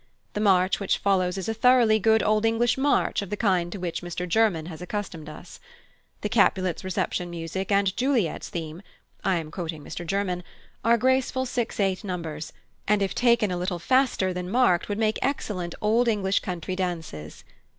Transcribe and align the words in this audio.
The 0.33 0.39
March 0.39 0.79
which 0.79 0.97
follows 0.97 1.37
is 1.37 1.47
a 1.47 1.53
thoroughly 1.53 1.99
good 1.99 2.23
Old 2.23 2.43
English 2.43 2.75
march 2.75 3.21
of 3.21 3.29
the 3.29 3.37
kind 3.37 3.71
to 3.71 3.77
which 3.79 4.01
Mr 4.01 4.27
German 4.27 4.65
has 4.65 4.81
accustomed 4.81 5.29
us. 5.29 5.59
The 6.21 6.27
Capulets' 6.27 6.83
Reception 6.83 7.29
music 7.29 7.71
and 7.71 7.95
Juliet's 7.95 8.49
theme 8.49 8.81
(I 9.23 9.35
am 9.35 9.51
quoting 9.51 9.83
Mr 9.83 10.03
German) 10.03 10.43
are 10.83 10.97
graceful 10.97 11.45
six 11.45 11.79
eight 11.79 12.03
numbers, 12.03 12.51
and 12.87 13.03
if 13.03 13.13
taken 13.13 13.51
a 13.51 13.57
little 13.57 13.77
faster 13.77 14.33
than 14.33 14.49
marked 14.49 14.89
would 14.89 14.97
make 14.97 15.19
excellent 15.21 15.75
Old 15.81 16.07
English 16.07 16.39
country 16.39 16.75
dances. 16.75 17.43